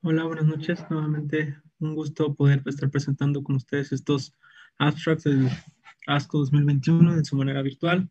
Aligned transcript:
Hola, 0.00 0.22
buenas 0.22 0.44
noches. 0.44 0.78
Nuevamente 0.90 1.56
un 1.80 1.96
gusto 1.96 2.32
poder 2.32 2.62
estar 2.66 2.88
presentando 2.88 3.42
con 3.42 3.56
ustedes 3.56 3.90
estos 3.90 4.32
abstracts 4.78 5.24
del 5.24 5.48
ASCO 6.06 6.38
2021 6.38 7.14
en 7.14 7.24
su 7.24 7.34
manera 7.34 7.62
virtual. 7.62 8.08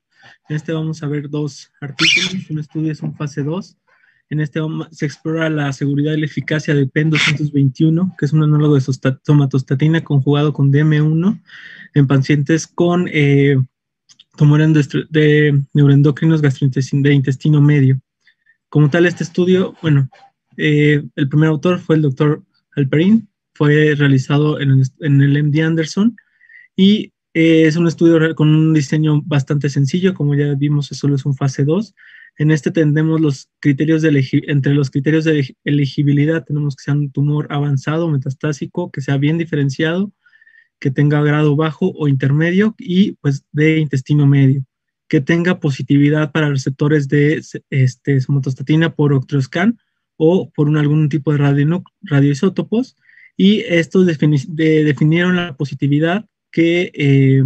En 0.49 0.55
este 0.57 0.73
vamos 0.73 1.01
a 1.01 1.07
ver 1.07 1.29
dos 1.29 1.71
artículos. 1.79 2.49
Un 2.49 2.59
estudio 2.59 2.91
es 2.91 3.01
un 3.01 3.15
fase 3.15 3.41
2. 3.41 3.77
En 4.31 4.41
este 4.41 4.59
se 4.91 5.05
explora 5.05 5.49
la 5.49 5.71
seguridad 5.71 6.11
y 6.11 6.19
la 6.19 6.25
eficacia 6.25 6.75
del 6.75 6.89
PEN 6.89 7.11
221, 7.11 8.15
que 8.19 8.25
es 8.25 8.33
un 8.33 8.43
análogo 8.43 8.75
de 8.75 8.81
somatostatina 9.23 10.03
conjugado 10.03 10.51
con 10.51 10.73
DM1 10.73 11.41
en 11.93 12.07
pacientes 12.07 12.67
con 12.67 13.07
eh, 13.13 13.55
tumores 14.35 14.89
de 15.09 15.63
neuroendocrinos 15.73 16.41
gastrointestinales 16.41 17.11
de 17.11 17.15
intestino 17.15 17.61
medio. 17.61 18.01
Como 18.67 18.89
tal, 18.89 19.05
este 19.05 19.23
estudio, 19.23 19.73
bueno, 19.81 20.09
eh, 20.57 21.03
el 21.15 21.29
primer 21.29 21.49
autor 21.49 21.79
fue 21.79 21.95
el 21.95 22.01
doctor 22.01 22.43
Alperin, 22.75 23.29
fue 23.53 23.95
realizado 23.95 24.59
en, 24.59 24.81
el 24.99 25.43
MD 25.43 25.61
Anderson 25.61 26.15
y 26.75 27.13
eh, 27.33 27.65
es 27.65 27.75
un 27.75 27.87
estudio 27.87 28.35
con 28.35 28.49
un 28.49 28.73
diseño 28.73 29.21
bastante 29.23 29.69
sencillo, 29.69 30.13
como 30.13 30.35
ya 30.35 30.53
vimos, 30.55 30.87
solo 30.87 31.15
es 31.15 31.25
un 31.25 31.35
fase 31.35 31.63
2. 31.63 31.93
En 32.39 32.51
este 32.51 32.69
tendemos 32.69 33.19
los 33.19 33.49
criterios 33.59 34.03
de 34.03 34.43
entre 34.47 34.75
los 34.75 34.91
criterios 34.91 35.23
de 35.23 35.55
elegibilidad, 35.63 36.45
tenemos 36.45 36.75
que 36.75 36.83
sea 36.83 36.93
un 36.93 37.11
tumor 37.11 37.47
avanzado, 37.49 38.09
metastásico, 38.09 38.91
que 38.91 39.01
sea 39.01 39.17
bien 39.17 39.39
diferenciado, 39.39 40.13
que 40.79 40.91
tenga 40.91 41.21
grado 41.23 41.55
bajo 41.55 41.91
o 41.95 42.07
intermedio 42.07 42.75
y 42.77 43.13
pues 43.13 43.43
de 43.51 43.79
intestino 43.79 44.27
medio, 44.27 44.63
que 45.07 45.21
tenga 45.21 45.59
positividad 45.59 46.31
para 46.31 46.49
receptores 46.49 47.07
de 47.07 47.41
este, 47.71 48.21
somatostatina 48.21 48.93
por 48.93 49.13
octroscan 49.13 49.79
o 50.17 50.51
por 50.51 50.67
un, 50.67 50.77
algún 50.77 51.09
tipo 51.09 51.31
de 51.31 51.37
radio, 51.37 51.83
radioisótopos 52.01 52.97
y 53.37 53.59
estos 53.61 54.07
definieron 54.07 55.35
la 55.35 55.55
positividad 55.55 56.25
que, 56.51 56.91
eh, 56.95 57.43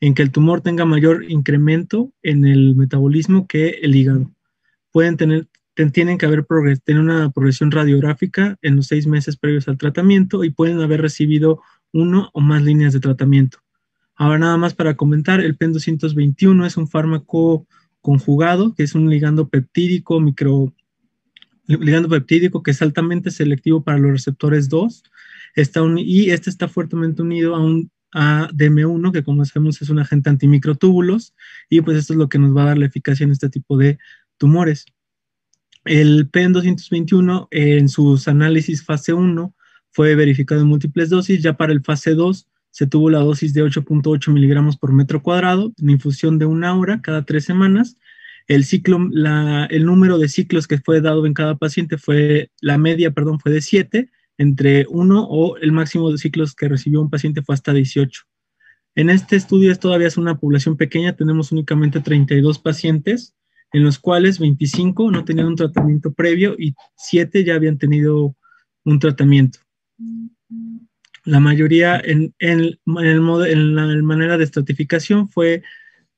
en 0.00 0.14
que 0.14 0.22
el 0.22 0.30
tumor 0.30 0.60
tenga 0.60 0.84
mayor 0.84 1.24
incremento 1.28 2.12
en 2.22 2.46
el 2.46 2.76
metabolismo 2.76 3.48
que 3.48 3.80
el 3.82 3.96
hígado. 3.96 4.30
Pueden 4.92 5.16
tener, 5.16 5.48
tienen 5.92 6.18
que 6.18 6.26
haber 6.26 6.46
tener 6.84 7.02
una 7.02 7.30
progresión 7.30 7.72
radiográfica 7.72 8.56
en 8.62 8.76
los 8.76 8.86
seis 8.86 9.08
meses 9.08 9.36
previos 9.36 9.66
al 9.66 9.76
tratamiento 9.76 10.44
y 10.44 10.50
pueden 10.50 10.80
haber 10.80 11.02
recibido 11.02 11.60
uno 11.92 12.30
o 12.32 12.40
más 12.40 12.62
líneas 12.62 12.92
de 12.92 13.00
tratamiento. 13.00 13.58
Ahora 14.14 14.38
nada 14.38 14.56
más 14.56 14.74
para 14.74 14.94
comentar, 14.94 15.40
el 15.40 15.56
PEN 15.56 15.72
221 15.72 16.64
es 16.64 16.76
un 16.76 16.86
fármaco 16.86 17.66
conjugado, 18.00 18.74
que 18.74 18.84
es 18.84 18.94
un 18.94 19.10
ligando 19.10 19.48
peptídico 19.48 20.20
micro 20.20 20.72
ligando 21.66 22.08
peptídico 22.08 22.62
que 22.62 22.72
es 22.72 22.82
altamente 22.82 23.30
selectivo 23.30 23.82
para 23.82 23.98
los 23.98 24.12
receptores 24.12 24.68
2 24.68 25.02
está 25.54 25.80
y 25.96 26.30
este 26.30 26.50
está 26.50 26.68
fuertemente 26.68 27.22
unido 27.22 27.54
a 27.54 27.64
un 27.64 27.90
a 28.14 28.48
DM1, 28.52 29.12
que 29.12 29.24
como 29.24 29.44
sabemos 29.44 29.82
es 29.82 29.90
un 29.90 29.98
agente 29.98 30.30
antimicrotúbulos, 30.30 31.34
y 31.68 31.80
pues 31.80 31.98
esto 31.98 32.12
es 32.12 32.18
lo 32.18 32.28
que 32.28 32.38
nos 32.38 32.56
va 32.56 32.62
a 32.62 32.66
dar 32.66 32.78
la 32.78 32.86
eficacia 32.86 33.24
en 33.24 33.32
este 33.32 33.48
tipo 33.48 33.76
de 33.76 33.98
tumores. 34.38 34.86
El 35.84 36.30
PEN221 36.30 37.48
en 37.50 37.88
sus 37.88 38.28
análisis 38.28 38.84
fase 38.84 39.12
1 39.12 39.54
fue 39.90 40.14
verificado 40.14 40.60
en 40.60 40.68
múltiples 40.68 41.10
dosis, 41.10 41.42
ya 41.42 41.56
para 41.56 41.72
el 41.72 41.82
fase 41.82 42.14
2 42.14 42.46
se 42.70 42.86
tuvo 42.86 43.10
la 43.10 43.18
dosis 43.18 43.52
de 43.52 43.64
8.8 43.64 44.32
miligramos 44.32 44.76
por 44.76 44.92
metro 44.92 45.22
cuadrado, 45.22 45.72
en 45.76 45.90
infusión 45.90 46.38
de 46.38 46.46
una 46.46 46.76
hora 46.76 47.02
cada 47.02 47.24
tres 47.24 47.44
semanas, 47.44 47.98
el 48.46 48.64
ciclo, 48.64 48.98
el 49.70 49.86
número 49.86 50.18
de 50.18 50.28
ciclos 50.28 50.66
que 50.66 50.78
fue 50.78 51.00
dado 51.00 51.26
en 51.26 51.34
cada 51.34 51.56
paciente 51.56 51.96
fue, 51.98 52.50
la 52.60 52.78
media, 52.78 53.12
perdón, 53.12 53.40
fue 53.40 53.52
de 53.52 53.62
7, 53.62 54.10
entre 54.36 54.86
1 54.88 55.26
o 55.28 55.56
el 55.58 55.72
máximo 55.72 56.10
de 56.10 56.18
ciclos 56.18 56.54
que 56.54 56.68
recibió 56.68 57.00
un 57.00 57.10
paciente 57.10 57.42
fue 57.42 57.54
hasta 57.54 57.72
18. 57.72 58.22
En 58.96 59.10
este 59.10 59.36
estudio 59.36 59.72
es 59.72 59.80
todavía 59.80 60.08
es 60.08 60.16
una 60.16 60.38
población 60.38 60.76
pequeña, 60.76 61.16
tenemos 61.16 61.52
únicamente 61.52 62.00
32 62.00 62.58
pacientes, 62.58 63.34
en 63.72 63.82
los 63.82 63.98
cuales 63.98 64.38
25 64.38 65.10
no 65.10 65.24
tenían 65.24 65.48
un 65.48 65.56
tratamiento 65.56 66.12
previo 66.12 66.54
y 66.58 66.74
7 66.96 67.44
ya 67.44 67.54
habían 67.54 67.78
tenido 67.78 68.36
un 68.84 68.98
tratamiento. 68.98 69.58
La 71.24 71.40
mayoría 71.40 71.98
en, 71.98 72.34
el, 72.38 72.80
en 72.86 73.74
la 73.74 74.02
manera 74.02 74.36
de 74.36 74.44
estratificación 74.44 75.28
fue 75.28 75.62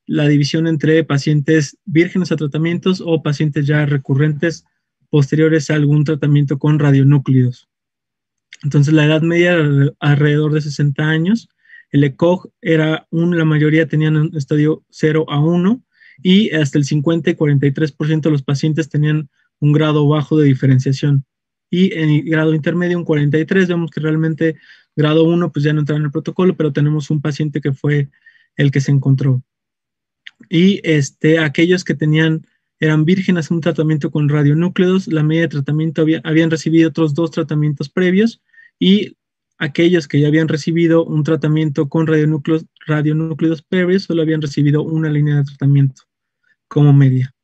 la 0.07 0.29
división 0.29 0.67
entre 0.67 1.03
pacientes 1.05 1.77
vírgenes 1.85 2.31
a 2.33 2.37
tratamientos 2.37 3.03
o 3.05 3.23
pacientes 3.23 3.67
ya 3.67 3.85
recurrentes 3.87 4.65
posteriores 5.11 5.71
a 5.71 5.75
algún 5.75 6.05
tratamiento 6.05 6.59
con 6.59 6.79
radionúclidos. 6.79 7.69
Entonces, 8.63 8.95
la 8.95 9.05
edad 9.05 9.23
media 9.23 9.53
era 9.53 9.93
alrededor 10.01 10.53
de 10.53 10.61
60 10.61 11.03
años. 11.03 11.49
El 11.91 12.05
ECOG 12.05 12.51
era 12.63 13.07
un, 13.11 13.37
la 13.37 13.45
mayoría 13.45 13.89
tenían 13.89 14.17
un 14.17 14.37
estadio 14.37 14.85
0 14.91 15.27
a 15.29 15.41
1 15.41 15.83
y 16.23 16.51
hasta 16.51 16.79
el 16.79 16.85
50 16.85 17.31
y 17.31 17.35
43% 17.35 18.21
de 18.23 18.31
los 18.31 18.43
pacientes 18.43 18.89
tenían 18.89 19.29
un 19.61 19.73
grado 19.73 20.09
bajo 20.09 20.39
de 20.39 20.47
diferenciación. 20.47 21.25
Y 21.69 21.93
en 21.95 22.11
el 22.11 22.23
grado 22.23 22.55
intermedio, 22.55 22.97
un 22.97 23.05
43, 23.05 23.69
vemos 23.69 23.91
que 23.91 24.01
realmente 24.01 24.57
grado 24.95 25.25
1 25.25 25.53
pues 25.53 25.65
ya 25.65 25.73
no 25.73 25.81
entra 25.81 25.97
en 25.97 26.05
el 26.05 26.11
protocolo, 26.11 26.57
pero 26.57 26.73
tenemos 26.73 27.11
un 27.11 27.21
paciente 27.21 27.61
que 27.61 27.73
fue 27.73 28.09
el 28.57 28.71
que 28.71 28.81
se 28.81 28.93
encontró 28.93 29.43
y 30.49 30.81
este, 30.85 31.39
aquellos 31.39 31.85
que 31.85 31.95
tenían, 31.95 32.47
eran 32.81 33.05
vírgenes 33.05 33.51
un 33.51 33.61
tratamiento 33.61 34.11
con 34.11 34.29
radionúcleos, 34.29 35.09
la 35.09 35.23
media 35.23 35.43
de 35.43 35.49
tratamiento 35.49 36.05
habían 36.25 36.51
recibido 36.51 36.91
otros 36.91 37.15
dos 37.15 37.31
tratamientos 37.31 37.89
previos 37.89 38.43
y 38.79 39.17
aquellos 39.59 40.09
que 40.09 40.21
ya 40.21 40.29
habían 40.29 40.49
recibido 40.49 41.05
un 41.05 41.25
tratamiento 41.25 41.89
con 41.89 42.07
radionúcleos, 42.07 42.67
radionúcleos 42.87 43.63
previos 43.63 44.05
solo 44.05 44.23
habían 44.23 44.43
recibido 44.43 44.83
una 44.83 45.09
línea 45.09 45.37
de 45.37 45.45
tratamiento 45.45 46.03
como 46.69 46.93
media. 46.93 47.36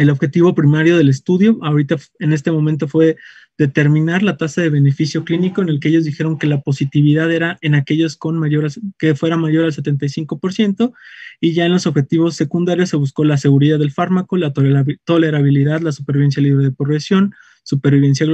El 0.00 0.08
objetivo 0.08 0.54
primario 0.54 0.96
del 0.96 1.10
estudio, 1.10 1.58
ahorita 1.60 1.98
en 2.20 2.32
este 2.32 2.50
momento, 2.50 2.88
fue 2.88 3.18
determinar 3.58 4.22
la 4.22 4.38
tasa 4.38 4.62
de 4.62 4.70
beneficio 4.70 5.26
clínico 5.26 5.60
en 5.60 5.68
el 5.68 5.78
que 5.78 5.90
ellos 5.90 6.04
dijeron 6.04 6.38
que 6.38 6.46
la 6.46 6.62
positividad 6.62 7.30
era 7.30 7.58
en 7.60 7.74
aquellos 7.74 8.16
con 8.16 8.38
mayor, 8.38 8.66
que 8.98 9.14
fuera 9.14 9.36
mayor 9.36 9.66
al 9.66 9.74
75% 9.74 10.94
y 11.38 11.52
ya 11.52 11.66
en 11.66 11.72
los 11.72 11.86
objetivos 11.86 12.34
secundarios 12.34 12.88
se 12.88 12.96
buscó 12.96 13.24
la 13.24 13.36
seguridad 13.36 13.78
del 13.78 13.90
fármaco, 13.90 14.38
la 14.38 14.54
tolerabilidad, 14.54 15.82
la 15.82 15.92
supervivencia 15.92 16.42
libre 16.42 16.64
de 16.64 16.72
progresión, 16.72 17.34
supervivencia 17.62 18.26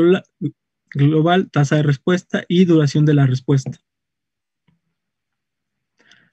global, 0.92 1.50
tasa 1.50 1.74
de 1.74 1.82
respuesta 1.82 2.44
y 2.46 2.64
duración 2.64 3.04
de 3.06 3.14
la 3.14 3.26
respuesta. 3.26 3.72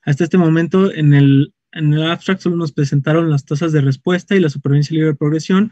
Hasta 0.03 0.25
este 0.25 0.37
momento 0.37 0.93
en 0.93 1.15
el, 1.15 1.55
en 1.73 1.93
el 1.93 2.03
abstract 2.05 2.41
solo 2.41 2.55
nos 2.55 2.71
presentaron 2.71 3.29
las 3.29 3.45
tasas 3.45 3.71
de 3.71 3.81
respuesta 3.81 4.35
y 4.35 4.39
la 4.39 4.49
supervivencia 4.49 4.93
libre 4.93 5.09
de 5.09 5.15
progresión 5.15 5.71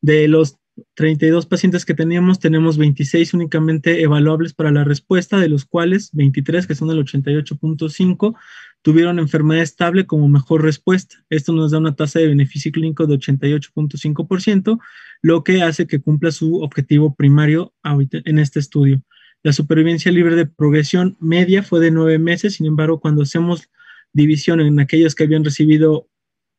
de 0.00 0.28
los 0.28 0.58
32 0.94 1.46
pacientes 1.46 1.84
que 1.84 1.94
teníamos, 1.94 2.38
tenemos 2.38 2.78
26 2.78 3.34
únicamente 3.34 4.02
evaluables 4.02 4.54
para 4.54 4.70
la 4.70 4.84
respuesta, 4.84 5.38
de 5.38 5.48
los 5.48 5.64
cuales 5.64 6.10
23, 6.12 6.66
que 6.66 6.74
son 6.74 6.88
del 6.88 7.04
88.5, 7.04 8.36
tuvieron 8.82 9.18
enfermedad 9.18 9.62
estable 9.62 10.06
como 10.06 10.28
mejor 10.28 10.62
respuesta. 10.62 11.16
Esto 11.30 11.52
nos 11.52 11.72
da 11.72 11.78
una 11.78 11.96
tasa 11.96 12.20
de 12.20 12.28
beneficio 12.28 12.70
clínico 12.70 13.06
de 13.06 13.16
88.5%, 13.16 14.78
lo 15.22 15.42
que 15.42 15.62
hace 15.62 15.86
que 15.86 16.00
cumpla 16.00 16.30
su 16.30 16.62
objetivo 16.62 17.14
primario 17.14 17.74
en 17.82 18.38
este 18.38 18.60
estudio. 18.60 19.02
La 19.42 19.52
supervivencia 19.52 20.12
libre 20.12 20.36
de 20.36 20.46
progresión 20.46 21.16
media 21.20 21.62
fue 21.62 21.80
de 21.80 21.90
nueve 21.90 22.18
meses, 22.18 22.54
sin 22.54 22.66
embargo, 22.66 23.00
cuando 23.00 23.22
hacemos 23.22 23.68
división 24.12 24.60
en 24.60 24.80
aquellos 24.80 25.14
que 25.14 25.24
habían 25.24 25.44
recibido 25.44 26.08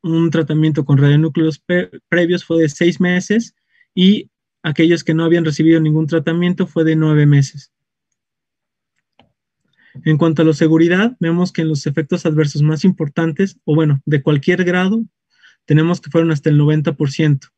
un 0.01 0.29
tratamiento 0.29 0.85
con 0.85 0.97
radionúcleos 0.97 1.61
previos 2.07 2.45
fue 2.45 2.61
de 2.61 2.69
seis 2.69 3.01
meses 3.01 3.55
y 3.93 4.29
aquellos 4.63 5.03
que 5.03 5.13
no 5.13 5.23
habían 5.23 5.45
recibido 5.45 5.79
ningún 5.81 6.07
tratamiento 6.07 6.67
fue 6.67 6.83
de 6.83 6.95
nueve 6.95 7.25
meses. 7.25 7.71
En 10.05 10.17
cuanto 10.17 10.41
a 10.41 10.45
la 10.45 10.53
seguridad, 10.53 11.17
vemos 11.19 11.51
que 11.51 11.61
en 11.63 11.69
los 11.69 11.85
efectos 11.85 12.25
adversos 12.25 12.61
más 12.61 12.85
importantes, 12.85 13.57
o 13.65 13.75
bueno, 13.75 14.01
de 14.05 14.21
cualquier 14.21 14.63
grado, 14.63 15.03
tenemos 15.65 15.99
que 15.99 16.09
fueron 16.09 16.31
hasta 16.31 16.49
el 16.49 16.59
90%. 16.59 17.49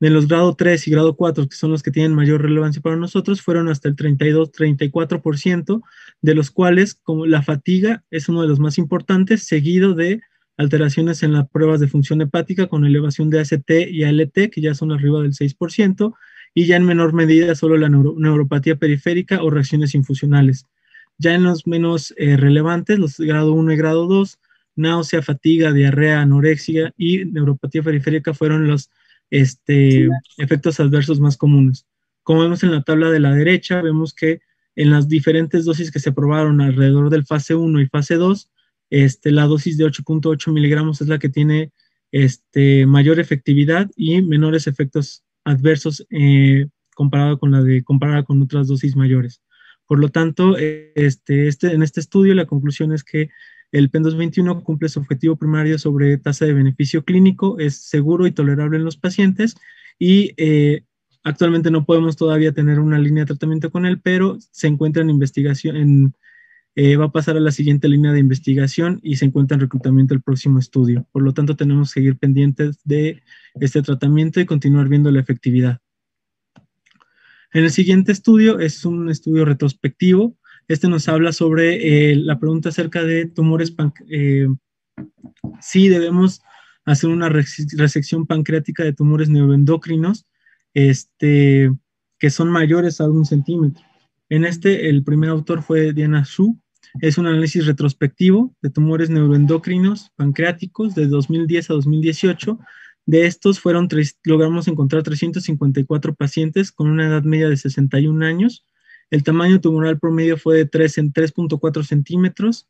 De 0.00 0.08
los 0.08 0.28
grado 0.28 0.54
3 0.54 0.88
y 0.88 0.90
grado 0.90 1.14
4, 1.14 1.46
que 1.46 1.56
son 1.56 1.70
los 1.70 1.82
que 1.82 1.90
tienen 1.90 2.14
mayor 2.14 2.40
relevancia 2.40 2.80
para 2.80 2.96
nosotros, 2.96 3.42
fueron 3.42 3.68
hasta 3.68 3.86
el 3.88 3.96
32-34%, 3.96 5.82
de 6.22 6.34
los 6.34 6.50
cuales, 6.50 6.94
como 6.94 7.26
la 7.26 7.42
fatiga 7.42 8.02
es 8.10 8.28
uno 8.30 8.40
de 8.40 8.48
los 8.48 8.58
más 8.60 8.78
importantes, 8.78 9.44
seguido 9.44 9.94
de 9.94 10.22
alteraciones 10.56 11.22
en 11.22 11.34
las 11.34 11.48
pruebas 11.48 11.80
de 11.80 11.88
función 11.88 12.22
hepática 12.22 12.66
con 12.66 12.86
elevación 12.86 13.28
de 13.28 13.40
ACT 13.40 13.70
y 13.90 14.04
ALT, 14.04 14.50
que 14.50 14.60
ya 14.60 14.74
son 14.74 14.90
arriba 14.90 15.20
del 15.20 15.34
6%, 15.34 16.14
y 16.54 16.66
ya 16.66 16.76
en 16.76 16.84
menor 16.84 17.12
medida 17.12 17.54
solo 17.54 17.76
la 17.76 17.88
neuropatía 17.88 18.76
periférica 18.76 19.42
o 19.42 19.50
reacciones 19.50 19.94
infusionales. 19.94 20.66
Ya 21.18 21.34
en 21.34 21.44
los 21.44 21.66
menos 21.66 22.14
eh, 22.16 22.38
relevantes, 22.38 22.98
los 22.98 23.18
grado 23.18 23.52
1 23.52 23.72
y 23.72 23.76
grado 23.76 24.06
2, 24.06 24.38
náusea, 24.76 25.20
fatiga, 25.20 25.72
diarrea, 25.72 26.22
anorexia 26.22 26.94
y 26.96 27.26
neuropatía 27.26 27.82
periférica 27.82 28.32
fueron 28.32 28.66
los 28.66 28.90
este, 29.30 30.08
efectos 30.38 30.80
adversos 30.80 31.20
más 31.20 31.36
comunes. 31.36 31.86
Como 32.22 32.42
vemos 32.42 32.62
en 32.62 32.72
la 32.72 32.82
tabla 32.82 33.10
de 33.10 33.20
la 33.20 33.34
derecha, 33.34 33.80
vemos 33.82 34.14
que 34.14 34.40
en 34.76 34.90
las 34.90 35.08
diferentes 35.08 35.64
dosis 35.64 35.90
que 35.90 35.98
se 35.98 36.12
probaron 36.12 36.60
alrededor 36.60 37.10
del 37.10 37.26
fase 37.26 37.54
1 37.54 37.80
y 37.80 37.86
fase 37.86 38.14
2, 38.16 38.50
este, 38.90 39.30
la 39.30 39.44
dosis 39.44 39.76
de 39.76 39.84
8.8 39.84 40.52
miligramos 40.52 41.00
es 41.00 41.08
la 41.08 41.18
que 41.18 41.28
tiene 41.28 41.72
este, 42.12 42.86
mayor 42.86 43.20
efectividad 43.20 43.88
y 43.96 44.20
menores 44.22 44.66
efectos 44.66 45.24
adversos 45.44 46.06
eh, 46.10 46.66
comparado 46.94 47.38
con 47.38 47.52
la 47.52 47.62
de 47.62 47.82
comparada 47.82 48.24
con 48.24 48.42
otras 48.42 48.66
dosis 48.66 48.96
mayores. 48.96 49.42
Por 49.86 49.98
lo 49.98 50.08
tanto, 50.08 50.56
este, 50.56 51.48
este, 51.48 51.72
en 51.72 51.82
este 51.82 52.00
estudio 52.00 52.34
la 52.34 52.46
conclusión 52.46 52.92
es 52.92 53.02
que 53.02 53.30
el 53.72 53.90
PEN 53.90 54.02
221 54.02 54.64
cumple 54.64 54.88
su 54.88 55.00
objetivo 55.00 55.36
primario 55.36 55.78
sobre 55.78 56.18
tasa 56.18 56.44
de 56.44 56.54
beneficio 56.54 57.04
clínico, 57.04 57.58
es 57.58 57.76
seguro 57.76 58.26
y 58.26 58.32
tolerable 58.32 58.78
en 58.78 58.84
los 58.84 58.96
pacientes 58.96 59.56
y 59.98 60.32
eh, 60.36 60.84
actualmente 61.22 61.70
no 61.70 61.84
podemos 61.84 62.16
todavía 62.16 62.52
tener 62.52 62.80
una 62.80 62.98
línea 62.98 63.22
de 63.22 63.28
tratamiento 63.28 63.70
con 63.70 63.86
él, 63.86 64.00
pero 64.00 64.38
se 64.50 64.66
encuentra 64.66 65.02
en 65.02 65.10
investigación, 65.10 66.14
eh, 66.74 66.96
va 66.96 67.06
a 67.06 67.12
pasar 67.12 67.36
a 67.36 67.40
la 67.40 67.52
siguiente 67.52 67.88
línea 67.88 68.12
de 68.12 68.20
investigación 68.20 68.98
y 69.02 69.16
se 69.16 69.26
encuentra 69.26 69.54
en 69.54 69.60
reclutamiento 69.60 70.14
el 70.14 70.22
próximo 70.22 70.58
estudio. 70.58 71.06
Por 71.12 71.22
lo 71.22 71.32
tanto, 71.32 71.56
tenemos 71.56 71.92
que 71.92 72.00
seguir 72.00 72.16
pendientes 72.16 72.80
de 72.84 73.22
este 73.60 73.82
tratamiento 73.82 74.40
y 74.40 74.46
continuar 74.46 74.88
viendo 74.88 75.10
la 75.10 75.20
efectividad. 75.20 75.80
En 77.52 77.64
el 77.64 77.70
siguiente 77.70 78.12
estudio 78.12 78.60
es 78.60 78.84
un 78.84 79.10
estudio 79.10 79.44
retrospectivo 79.44 80.36
este 80.70 80.88
nos 80.88 81.08
habla 81.08 81.32
sobre 81.32 82.12
eh, 82.12 82.14
la 82.14 82.38
pregunta 82.38 82.68
acerca 82.68 83.02
de 83.02 83.26
tumores, 83.26 83.74
eh, 84.08 84.46
si 85.60 85.88
debemos 85.88 86.42
hacer 86.84 87.10
una 87.10 87.28
resección 87.28 88.24
pancreática 88.24 88.84
de 88.84 88.92
tumores 88.92 89.28
neuroendocrinos 89.28 90.28
este, 90.72 91.72
que 92.20 92.30
son 92.30 92.50
mayores 92.50 93.00
a 93.00 93.08
un 93.08 93.26
centímetro. 93.26 93.82
En 94.28 94.44
este, 94.44 94.88
el 94.88 95.02
primer 95.02 95.30
autor 95.30 95.64
fue 95.64 95.92
Diana 95.92 96.24
Su. 96.24 96.56
Es 97.00 97.18
un 97.18 97.26
análisis 97.26 97.66
retrospectivo 97.66 98.54
de 98.62 98.70
tumores 98.70 99.10
neuroendocrinos 99.10 100.12
pancreáticos 100.14 100.94
de 100.94 101.08
2010 101.08 101.70
a 101.70 101.74
2018. 101.74 102.60
De 103.06 103.26
estos 103.26 103.58
fueron 103.58 103.88
logramos 104.22 104.68
encontrar 104.68 105.02
354 105.02 106.14
pacientes 106.14 106.70
con 106.70 106.88
una 106.88 107.08
edad 107.08 107.24
media 107.24 107.48
de 107.48 107.56
61 107.56 108.24
años 108.24 108.64
el 109.10 109.24
tamaño 109.24 109.60
tumoral 109.60 109.98
promedio 109.98 110.36
fue 110.36 110.56
de 110.56 110.66
3 110.66 110.98
en 110.98 111.12
3.4 111.12 111.82
centímetros. 111.84 112.68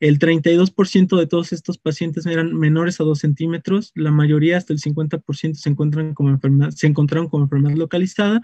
El 0.00 0.18
32% 0.18 1.18
de 1.18 1.26
todos 1.26 1.52
estos 1.52 1.78
pacientes 1.78 2.26
eran 2.26 2.54
menores 2.54 3.00
a 3.00 3.04
2 3.04 3.18
centímetros. 3.18 3.92
La 3.94 4.12
mayoría, 4.12 4.58
hasta 4.58 4.72
el 4.72 4.80
50%, 4.80 5.54
se, 5.54 5.68
encuentran 5.68 6.14
como 6.14 6.28
enfermedad, 6.28 6.70
se 6.70 6.86
encontraron 6.86 7.28
como 7.28 7.44
enfermedad 7.44 7.76
localizada. 7.76 8.40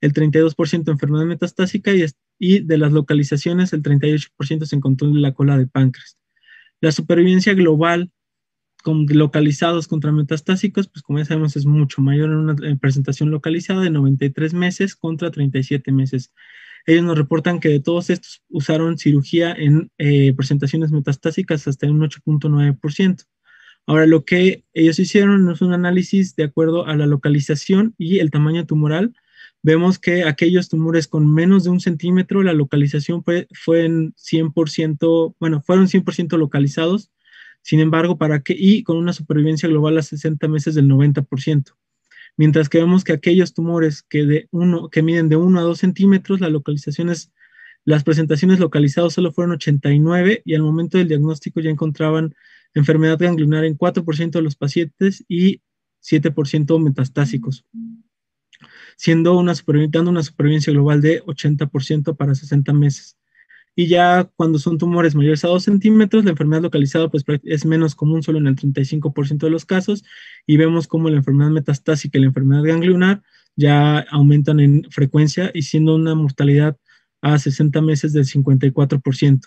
El 0.00 0.12
32% 0.12 0.90
enfermedad 0.90 1.24
metastásica 1.24 1.92
y, 2.38 2.60
de 2.60 2.78
las 2.78 2.92
localizaciones, 2.92 3.72
el 3.72 3.82
38% 3.82 4.66
se 4.66 4.76
encontró 4.76 5.08
en 5.08 5.22
la 5.22 5.32
cola 5.32 5.56
de 5.56 5.66
páncreas. 5.66 6.18
La 6.80 6.92
supervivencia 6.92 7.54
global 7.54 8.10
con 8.82 9.06
localizados 9.06 9.86
contra 9.86 10.12
metastásicos, 10.12 10.88
pues 10.88 11.02
como 11.02 11.20
ya 11.20 11.24
sabemos 11.24 11.56
es 11.56 11.66
mucho 11.66 12.02
mayor 12.02 12.30
en 12.30 12.36
una 12.36 12.56
presentación 12.80 13.30
localizada 13.30 13.80
de 13.80 13.90
93 13.90 14.54
meses 14.54 14.96
contra 14.96 15.30
37 15.30 15.92
meses. 15.92 16.32
Ellos 16.86 17.04
nos 17.04 17.16
reportan 17.16 17.60
que 17.60 17.68
de 17.68 17.80
todos 17.80 18.10
estos 18.10 18.42
usaron 18.48 18.98
cirugía 18.98 19.52
en 19.52 19.90
eh, 19.98 20.32
presentaciones 20.34 20.90
metastásicas 20.90 21.68
hasta 21.68 21.86
un 21.86 22.00
8.9%. 22.00 23.24
Ahora, 23.86 24.06
lo 24.06 24.24
que 24.24 24.64
ellos 24.74 24.98
hicieron 24.98 25.50
es 25.50 25.60
un 25.60 25.72
análisis 25.72 26.36
de 26.36 26.44
acuerdo 26.44 26.86
a 26.86 26.96
la 26.96 27.06
localización 27.06 27.94
y 27.98 28.18
el 28.18 28.30
tamaño 28.30 28.64
tumoral. 28.66 29.14
Vemos 29.62 29.98
que 29.98 30.24
aquellos 30.24 30.68
tumores 30.68 31.08
con 31.08 31.32
menos 31.32 31.64
de 31.64 31.70
un 31.70 31.80
centímetro, 31.80 32.42
la 32.42 32.52
localización 32.52 33.24
fue, 33.24 33.48
fue 33.52 33.84
en 33.84 34.14
100%, 34.14 35.36
bueno, 35.38 35.62
fueron 35.62 35.88
100% 35.88 36.36
localizados. 36.36 37.10
Sin 37.62 37.80
embargo, 37.80 38.18
para 38.18 38.40
que, 38.40 38.54
y 38.58 38.82
con 38.82 38.96
una 38.96 39.12
supervivencia 39.12 39.68
global 39.68 39.98
a 39.98 40.02
60 40.02 40.48
meses 40.48 40.74
del 40.74 40.88
90% 40.88 41.74
mientras 42.36 42.68
que 42.68 42.78
vemos 42.78 43.04
que 43.04 43.12
aquellos 43.12 43.54
tumores 43.54 44.02
que, 44.02 44.24
de 44.24 44.48
uno, 44.50 44.88
que 44.88 45.02
miden 45.02 45.28
de 45.28 45.36
1 45.36 45.58
a 45.58 45.62
2 45.62 45.78
centímetros, 45.78 46.40
la 46.40 46.48
localización 46.48 47.10
es, 47.10 47.32
las 47.84 48.04
presentaciones 48.04 48.60
localizadas 48.60 49.14
solo 49.14 49.32
fueron 49.32 49.54
89 49.54 50.42
y 50.44 50.54
al 50.54 50.62
momento 50.62 50.98
del 50.98 51.08
diagnóstico 51.08 51.60
ya 51.60 51.70
encontraban 51.70 52.34
enfermedad 52.74 53.18
ganglionar 53.18 53.64
en 53.64 53.76
4% 53.76 54.30
de 54.30 54.42
los 54.42 54.56
pacientes 54.56 55.24
y 55.28 55.60
7% 56.02 56.82
metastásicos, 56.82 57.64
siendo 58.96 59.36
una, 59.36 59.54
dando 59.90 60.10
una 60.10 60.22
supervivencia 60.22 60.72
global 60.72 61.00
de 61.00 61.22
80% 61.24 62.16
para 62.16 62.34
60 62.34 62.72
meses 62.72 63.16
y 63.74 63.86
ya 63.86 64.30
cuando 64.36 64.58
son 64.58 64.78
tumores 64.78 65.14
mayores 65.14 65.44
a 65.44 65.48
2 65.48 65.62
centímetros, 65.62 66.24
la 66.24 66.30
enfermedad 66.30 66.62
localizada 66.62 67.08
pues, 67.08 67.24
es 67.44 67.64
menos 67.64 67.94
común 67.94 68.22
solo 68.22 68.38
en 68.38 68.46
el 68.46 68.56
35% 68.56 69.38
de 69.38 69.50
los 69.50 69.64
casos 69.64 70.04
y 70.46 70.56
vemos 70.56 70.86
como 70.86 71.08
la 71.08 71.16
enfermedad 71.16 71.50
metastásica 71.50 72.18
y 72.18 72.22
la 72.22 72.28
enfermedad 72.28 72.64
ganglionar 72.64 73.22
ya 73.56 74.00
aumentan 74.10 74.60
en 74.60 74.84
frecuencia 74.90 75.50
y 75.54 75.62
siendo 75.62 75.94
una 75.94 76.14
mortalidad 76.14 76.76
a 77.22 77.38
60 77.38 77.80
meses 77.82 78.12
del 78.12 78.24
54%. 78.24 79.40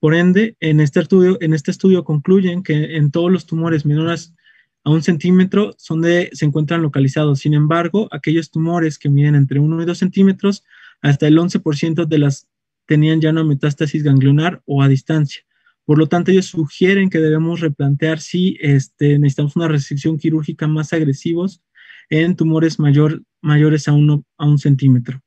Por 0.00 0.14
ende, 0.14 0.56
en 0.60 0.80
este 0.80 1.00
estudio, 1.00 1.38
en 1.40 1.54
este 1.54 1.70
estudio 1.70 2.04
concluyen 2.04 2.62
que 2.62 2.96
en 2.96 3.10
todos 3.10 3.30
los 3.30 3.46
tumores 3.46 3.84
menores 3.84 4.34
a 4.82 4.90
un 4.90 5.02
centímetro 5.02 5.74
son 5.76 6.02
se 6.02 6.44
encuentran 6.44 6.82
localizados. 6.82 7.40
Sin 7.40 7.54
embargo, 7.54 8.08
aquellos 8.10 8.50
tumores 8.50 8.98
que 8.98 9.10
miden 9.10 9.34
entre 9.34 9.60
1 9.60 9.82
y 9.82 9.84
2 9.84 9.98
centímetros, 9.98 10.64
hasta 11.02 11.26
el 11.26 11.38
11% 11.38 12.06
de 12.06 12.18
las 12.18 12.48
tenían 12.90 13.20
ya 13.20 13.30
una 13.30 13.44
metástasis 13.44 14.02
ganglionar 14.02 14.62
o 14.66 14.82
a 14.82 14.88
distancia. 14.88 15.42
Por 15.84 15.96
lo 15.96 16.08
tanto, 16.08 16.32
ellos 16.32 16.46
sugieren 16.46 17.08
que 17.08 17.20
debemos 17.20 17.60
replantear 17.60 18.18
si 18.18 18.58
este, 18.60 19.16
necesitamos 19.16 19.54
una 19.54 19.68
restricción 19.68 20.18
quirúrgica 20.18 20.66
más 20.66 20.92
agresivos 20.92 21.62
en 22.08 22.34
tumores 22.34 22.80
mayor, 22.80 23.22
mayores 23.42 23.86
a, 23.86 23.92
uno, 23.92 24.24
a 24.36 24.44
un 24.44 24.58
centímetro. 24.58 25.22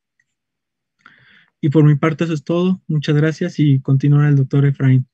Y 1.61 1.69
por 1.69 1.85
mi 1.85 1.95
parte 1.95 2.25
eso 2.25 2.33
es 2.33 2.43
todo. 2.43 2.81
Muchas 2.85 3.15
gracias 3.15 3.57
y 3.59 3.79
continuará 3.79 4.27
el 4.27 4.35
doctor 4.35 4.65
Efraín. 4.65 5.07